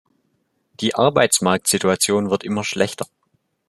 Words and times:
Die 0.79 0.95
Arbeitsmarktsituation 0.95 2.31
wird 2.31 2.43
immer 2.43 2.63
schlechter. 2.63 3.05